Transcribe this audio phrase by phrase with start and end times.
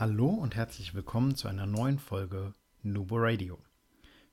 [0.00, 3.58] Hallo und herzlich willkommen zu einer neuen Folge Nubo Radio.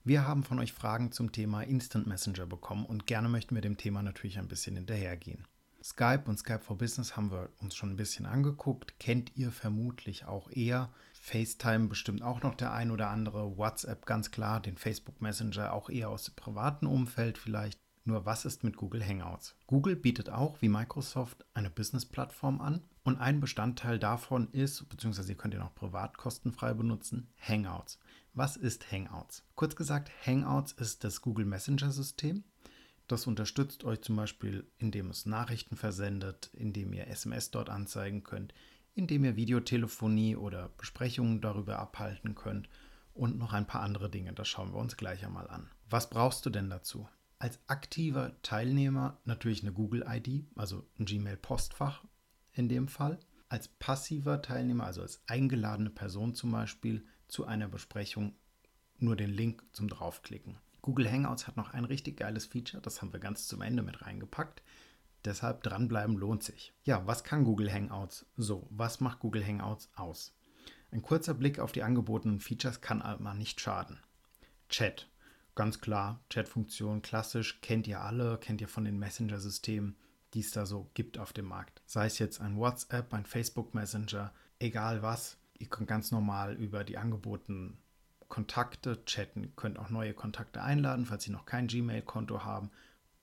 [0.06, 3.76] Wir haben von euch Fragen zum Thema Instant Messenger bekommen und gerne möchten wir dem
[3.76, 5.46] Thema natürlich ein bisschen hinterhergehen.
[5.84, 10.24] Skype und Skype for Business haben wir uns schon ein bisschen angeguckt, kennt ihr vermutlich
[10.24, 10.90] auch eher.
[11.20, 15.90] FaceTime bestimmt auch noch der ein oder andere, WhatsApp ganz klar, den Facebook Messenger auch
[15.90, 17.78] eher aus dem privaten Umfeld vielleicht.
[18.08, 19.54] Nur was ist mit Google Hangouts?
[19.68, 25.38] Google bietet auch wie Microsoft eine Business-Plattform an und ein Bestandteil davon ist, beziehungsweise ihr
[25.38, 28.00] könnt ihn auch privat kostenfrei benutzen, Hangouts.
[28.34, 29.44] Was ist Hangouts?
[29.56, 32.46] Kurz gesagt, Hangouts ist das Google Messenger-System.
[33.08, 38.54] Das unterstützt euch zum Beispiel, indem es Nachrichten versendet, indem ihr SMS dort anzeigen könnt,
[38.96, 42.70] indem ihr Videotelefonie oder Besprechungen darüber abhalten könnt
[43.14, 44.32] und noch ein paar andere Dinge.
[44.32, 45.70] Das schauen wir uns gleich einmal an.
[45.90, 47.06] Was brauchst du denn dazu?
[47.40, 52.04] Als aktiver Teilnehmer natürlich eine Google-ID, also ein Gmail-Postfach
[52.54, 53.20] in dem Fall.
[53.50, 58.36] Als passiver Teilnehmer, also als eingeladene Person zum Beispiel, zu einer Besprechung
[58.98, 60.58] nur den Link zum draufklicken.
[60.82, 64.02] Google Hangouts hat noch ein richtig geiles Feature, das haben wir ganz zum Ende mit
[64.02, 64.62] reingepackt.
[65.26, 66.74] Deshalb dranbleiben lohnt sich.
[66.86, 68.68] Ja, was kann Google Hangouts so?
[68.70, 70.34] Was macht Google Hangouts aus?
[70.92, 74.00] Ein kurzer Blick auf die angebotenen Features kann aber nicht schaden.
[74.70, 75.10] Chat
[75.58, 79.98] ganz klar, Chatfunktion klassisch, kennt ihr alle, kennt ihr von den Messenger-Systemen,
[80.34, 81.82] die es da so gibt auf dem Markt.
[81.88, 86.84] Sei es jetzt ein WhatsApp, ein Facebook Messenger, egal was, ihr könnt ganz normal über
[86.84, 87.80] die angebotenen
[88.28, 92.70] Kontakte chatten, könnt auch neue Kontakte einladen, falls sie noch kein Gmail-Konto haben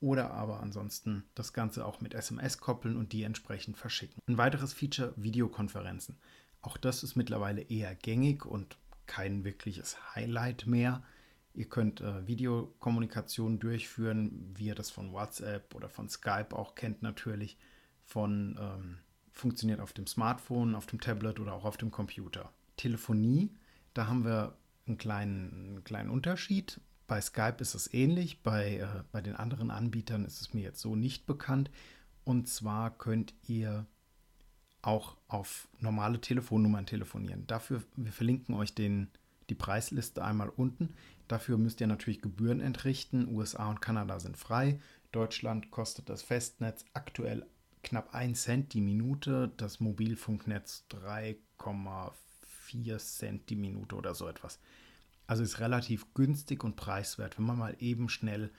[0.00, 4.21] oder aber ansonsten das Ganze auch mit SMS koppeln und die entsprechend verschicken.
[4.27, 6.19] Ein weiteres Feature, Videokonferenzen.
[6.62, 11.05] Auch das ist mittlerweile eher gängig und kein wirkliches Highlight mehr.
[11.55, 17.03] Ihr könnt äh, Videokommunikation durchführen, wie ihr das von WhatsApp oder von Skype auch kennt
[17.03, 17.57] natürlich.
[18.03, 18.99] Von ähm,
[19.31, 22.53] funktioniert auf dem Smartphone, auf dem Tablet oder auch auf dem Computer.
[22.77, 23.51] Telefonie,
[23.95, 24.57] da haben wir
[24.87, 26.81] einen kleinen, einen kleinen Unterschied.
[27.07, 30.81] Bei Skype ist es ähnlich, bei, äh, bei den anderen Anbietern ist es mir jetzt
[30.81, 31.71] so nicht bekannt.
[32.25, 33.87] Und zwar könnt ihr
[34.83, 37.47] auch auf normale Telefonnummern telefonieren.
[37.47, 39.09] Dafür, wir verlinken euch den,
[39.50, 40.94] die Preisliste einmal unten.
[41.28, 43.28] Dafür müsst ihr natürlich Gebühren entrichten.
[43.28, 44.81] USA und Kanada sind frei.
[45.12, 47.47] Deutschland kostet das Festnetz aktuell
[47.82, 54.59] knapp 1 Cent die Minute, das Mobilfunknetz 3,4 Cent die Minute oder so etwas.
[55.27, 58.50] Also ist relativ günstig und preiswert, wenn man mal eben schnell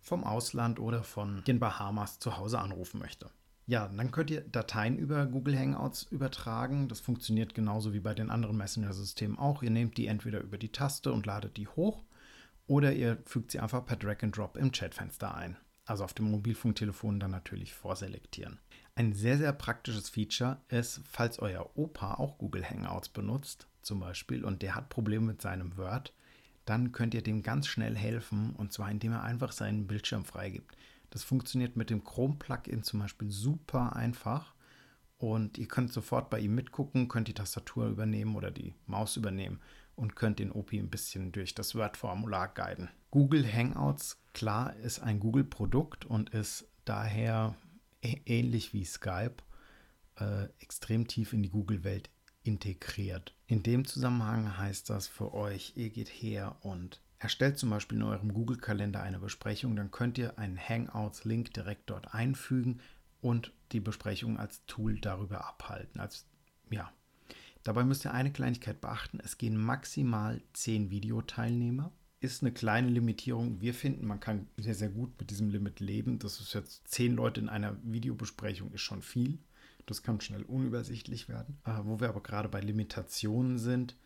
[0.00, 3.30] vom Ausland oder von den Bahamas zu Hause anrufen möchte.
[3.68, 6.88] Ja, dann könnt ihr Dateien über Google Hangouts übertragen.
[6.88, 9.62] Das funktioniert genauso wie bei den anderen Messenger-Systemen auch.
[9.62, 12.02] Ihr nehmt die entweder über die Taste und ladet die hoch
[12.66, 15.58] oder ihr fügt sie einfach per Drag and Drop im Chatfenster ein.
[15.84, 18.58] Also auf dem Mobilfunktelefon dann natürlich vorselektieren.
[18.94, 24.46] Ein sehr, sehr praktisches Feature ist, falls euer Opa auch Google Hangouts benutzt, zum Beispiel,
[24.46, 26.14] und der hat Probleme mit seinem Word,
[26.64, 30.74] dann könnt ihr dem ganz schnell helfen und zwar indem er einfach seinen Bildschirm freigibt.
[31.10, 34.54] Das funktioniert mit dem Chrome-Plugin zum Beispiel super einfach.
[35.16, 39.60] Und ihr könnt sofort bei ihm mitgucken, könnt die Tastatur übernehmen oder die Maus übernehmen
[39.96, 42.88] und könnt den OP ein bisschen durch das Word-Formular guiden.
[43.10, 47.56] Google Hangouts, klar, ist ein Google-Produkt und ist daher
[48.02, 49.36] ähnlich wie Skype
[50.20, 52.10] äh, extrem tief in die Google-Welt
[52.48, 53.34] integriert.
[53.46, 58.04] In dem Zusammenhang heißt das für euch, ihr geht her und Erstellt zum Beispiel in
[58.04, 62.80] eurem Google-Kalender eine Besprechung, dann könnt ihr einen Hangouts-Link direkt dort einfügen
[63.20, 66.00] und die Besprechung als Tool darüber abhalten.
[66.00, 66.26] Als,
[66.70, 66.92] ja.
[67.64, 69.18] Dabei müsst ihr eine Kleinigkeit beachten.
[69.20, 71.90] Es gehen maximal 10 Videoteilnehmer.
[72.20, 73.60] Ist eine kleine Limitierung.
[73.60, 76.20] Wir finden, man kann sehr, sehr gut mit diesem Limit leben.
[76.20, 79.38] Das ist jetzt 10 Leute in einer Videobesprechung, ist schon viel.
[79.88, 81.58] Das kann schnell unübersichtlich werden.
[81.64, 83.96] Äh, wo wir aber gerade bei Limitationen sind,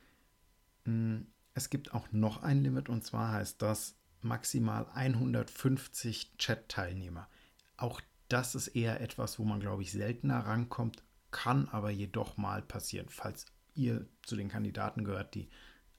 [0.84, 1.23] mh,
[1.55, 7.29] es gibt auch noch ein Limit und zwar heißt das maximal 150 Chat-Teilnehmer.
[7.76, 11.02] Auch das ist eher etwas, wo man, glaube ich, seltener rankommt,
[11.32, 15.49] kann aber jedoch mal passieren, falls ihr zu den Kandidaten gehört, die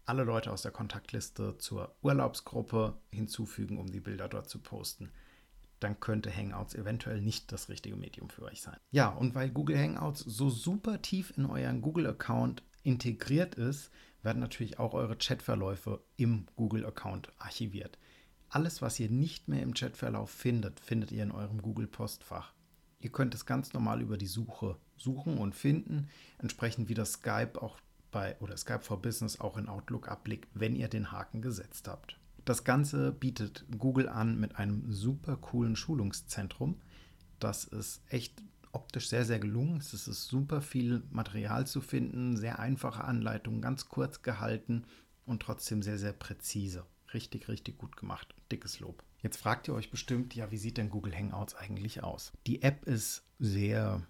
[0.06, 5.12] alle Leute aus der Kontaktliste zur Urlaubsgruppe hinzufügen, um die Bilder dort zu posten.
[5.84, 8.78] Dann könnte Hangouts eventuell nicht das richtige Medium für euch sein.
[8.92, 13.92] Ja, und weil Google Hangouts so super tief in euren Google-Account integriert ist,
[14.22, 18.00] werden natürlich auch eure Chatverläufe im Google-Account archiviert.
[18.48, 22.54] Alles, was ihr nicht mehr im Chatverlauf findet, findet ihr in eurem Google-Postfach.
[23.02, 26.08] Ihr könnt es ganz normal über die Suche suchen und finden,
[26.38, 27.78] entsprechend wie das Skype auch
[28.12, 32.18] bei oder Skype for Business auch in Outlook ablegt, wenn ihr den Haken gesetzt habt.
[32.46, 36.82] Das Ganze bietet Google an mit einem super coolen Schulungszentrum.
[37.40, 38.42] Das ist echt
[38.74, 39.78] optisch sehr, sehr gelungen.
[39.78, 44.86] Es ist super viel Material zu finden, sehr einfache Anleitungen, ganz kurz gehalten
[45.26, 46.86] und trotzdem sehr, sehr präzise.
[47.14, 48.34] Richtig, richtig gut gemacht.
[48.52, 49.04] Dickes Lob.
[49.22, 52.34] Jetzt fragt ihr euch bestimmt, ja, wie sieht denn Google Hangouts eigentlich aus?
[52.48, 54.06] Die App ist sehr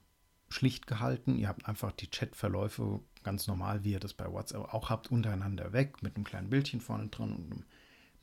[0.49, 1.37] schlicht gehalten.
[1.37, 5.73] Ihr habt einfach die Chatverläufe ganz normal, wie ihr das bei WhatsApp auch habt, untereinander
[5.73, 7.65] weg mit einem kleinen Bildchen vorne drin und einem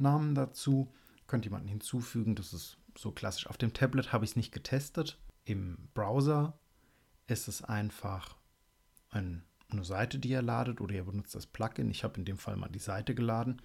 [0.01, 0.93] Namen dazu.
[1.27, 2.35] Könnt jemanden hinzufügen.
[2.35, 3.47] Das ist so klassisch.
[3.47, 5.19] Auf dem Tablet habe ich es nicht getestet.
[5.45, 6.59] Im Browser
[7.27, 8.37] ist es einfach
[9.11, 11.91] ein, eine Seite, die ihr ladet oder ihr benutzt das Plugin.
[11.91, 13.63] Ich habe in dem Fall mal die Seite geladen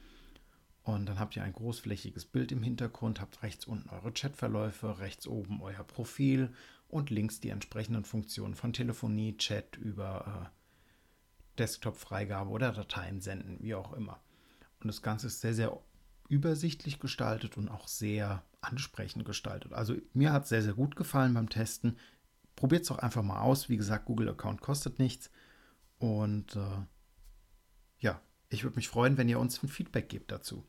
[0.85, 5.27] und dann habt ihr ein großflächiges Bild im Hintergrund, habt rechts unten eure Chatverläufe, rechts
[5.27, 6.53] oben euer Profil
[6.87, 13.73] und links die entsprechenden Funktionen von Telefonie, Chat über äh, Desktop-Freigabe oder Dateien senden, wie
[13.73, 14.21] auch immer.
[14.79, 15.75] Und das Ganze ist sehr, sehr
[16.29, 19.73] übersichtlich gestaltet und auch sehr ansprechend gestaltet.
[19.73, 21.97] Also mir hat es sehr, sehr gut gefallen beim Testen.
[22.55, 23.69] Probiert es doch einfach mal aus.
[23.69, 25.29] Wie gesagt, Google-Account kostet nichts.
[25.99, 26.85] Und äh,
[27.99, 30.65] ja, ich würde mich freuen, wenn ihr uns ein Feedback gebt dazu.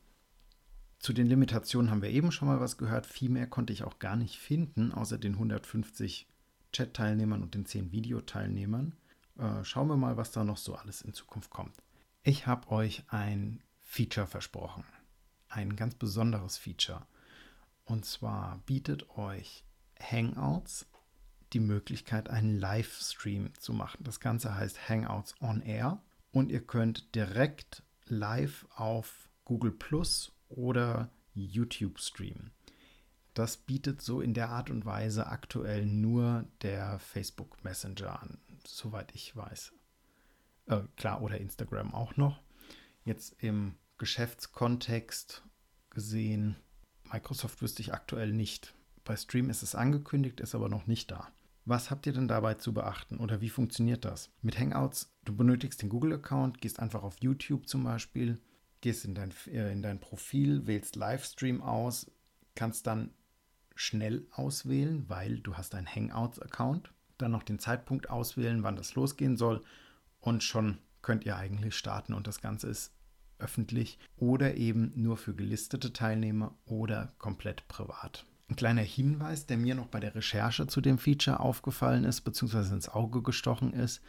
[0.99, 3.05] Zu den Limitationen haben wir eben schon mal was gehört.
[3.05, 6.27] Viel mehr konnte ich auch gar nicht finden, außer den 150
[6.73, 8.95] Chat-Teilnehmern und den 10 Videoteilnehmern.
[9.37, 11.75] Äh, schauen wir mal, was da noch so alles in Zukunft kommt.
[12.23, 14.83] Ich habe euch ein Feature versprochen.
[15.57, 17.07] Ein ganz besonderes Feature.
[17.83, 19.63] Und zwar bietet euch
[19.99, 20.85] Hangouts
[21.51, 24.03] die Möglichkeit, einen Livestream zu machen.
[24.03, 25.99] Das Ganze heißt Hangouts on Air
[26.31, 32.51] und ihr könnt direkt live auf Google Plus oder YouTube streamen.
[33.33, 39.11] Das bietet so in der Art und Weise aktuell nur der Facebook Messenger an, soweit
[39.15, 39.73] ich weiß.
[40.67, 42.43] Äh, klar, oder Instagram auch noch.
[43.05, 45.43] Jetzt im Geschäftskontext
[45.89, 46.55] gesehen,
[47.11, 48.75] Microsoft wüsste ich aktuell nicht.
[49.03, 51.31] Bei Stream ist es angekündigt, ist aber noch nicht da.
[51.65, 54.29] Was habt ihr denn dabei zu beachten oder wie funktioniert das?
[54.41, 58.39] Mit Hangouts, du benötigst den Google-Account, gehst einfach auf YouTube zum Beispiel,
[58.81, 62.11] gehst in dein, äh, in dein Profil, wählst Livestream aus,
[62.55, 63.13] kannst dann
[63.75, 69.37] schnell auswählen, weil du hast einen Hangouts-Account, dann noch den Zeitpunkt auswählen, wann das losgehen
[69.37, 69.63] soll
[70.19, 72.93] und schon könnt ihr eigentlich starten und das Ganze ist
[73.39, 78.25] öffentlich oder eben nur für gelistete Teilnehmer oder komplett privat.
[78.49, 82.73] Ein kleiner Hinweis, der mir noch bei der Recherche zu dem Feature aufgefallen ist, beziehungsweise
[82.73, 84.01] ins Auge gestochen ist.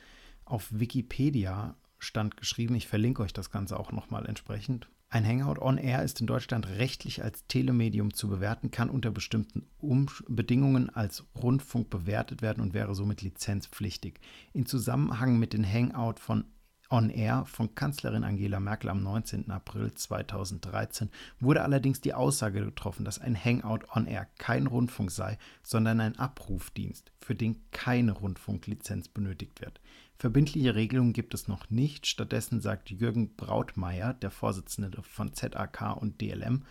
[0.45, 4.89] Auf Wikipedia stand geschrieben, ich verlinke euch das Ganze auch nochmal entsprechend.
[5.11, 9.67] Ein Hangout on Air ist in Deutschland rechtlich als Telemedium zu bewerten, kann unter bestimmten
[9.79, 14.21] um Bedingungen als Rundfunk bewertet werden und wäre somit lizenzpflichtig.
[14.53, 16.45] In Zusammenhang mit dem Hangout von
[16.91, 19.51] On Air von Kanzlerin Angela Merkel am 19.
[19.51, 25.37] April 2013 wurde allerdings die Aussage getroffen, dass ein Hangout On Air kein Rundfunk sei,
[25.63, 29.81] sondern ein Abrufdienst, für den keine Rundfunklizenz benötigt wird.
[30.19, 32.07] Verbindliche Regelungen gibt es noch nicht.
[32.07, 36.65] Stattdessen sagt Jürgen Brautmeier, der Vorsitzende von ZAK und DLM,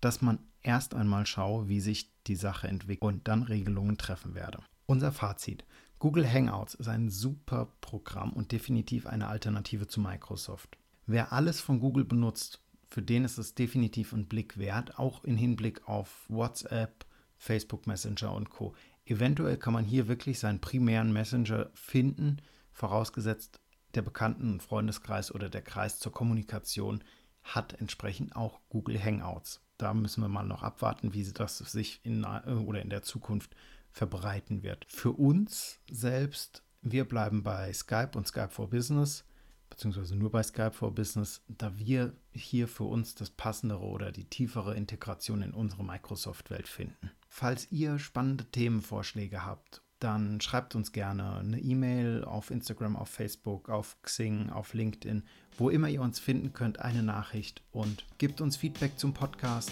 [0.00, 4.58] dass man erst einmal schaue, wie sich die Sache entwickelt und dann Regelungen treffen werde.
[4.86, 5.64] Unser Fazit.
[6.00, 10.78] Google Hangouts ist ein super Programm und definitiv eine Alternative zu Microsoft.
[11.04, 15.36] Wer alles von Google benutzt, für den ist es definitiv ein Blick wert, auch im
[15.36, 17.04] Hinblick auf WhatsApp,
[17.36, 18.74] Facebook Messenger und Co.
[19.04, 22.38] Eventuell kann man hier wirklich seinen primären Messenger finden,
[22.72, 23.60] vorausgesetzt
[23.94, 27.04] der Bekannten- und Freundeskreis oder der Kreis zur Kommunikation
[27.42, 29.60] hat entsprechend auch Google Hangouts.
[29.76, 33.54] Da müssen wir mal noch abwarten, wie das sich in oder in der Zukunft
[33.92, 34.86] verbreiten wird.
[34.88, 39.24] Für uns selbst, wir bleiben bei Skype und Skype for Business,
[39.68, 44.24] beziehungsweise nur bei Skype for Business, da wir hier für uns das passendere oder die
[44.24, 47.10] tiefere Integration in unsere Microsoft-Welt finden.
[47.28, 53.68] Falls ihr spannende Themenvorschläge habt, dann schreibt uns gerne eine E-Mail auf Instagram, auf Facebook,
[53.68, 55.24] auf Xing, auf LinkedIn,
[55.56, 59.70] wo immer ihr uns finden könnt, eine Nachricht und gebt uns Feedback zum Podcast.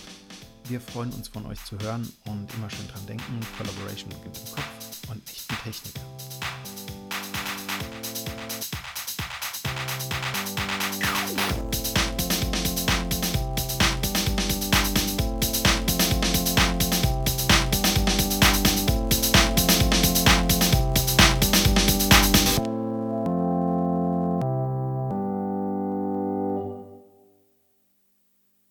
[0.68, 4.54] Wir freuen uns von euch zu hören und immer schön dran denken, Collaboration beginnt im
[4.54, 5.94] Kopf und nicht in Technik.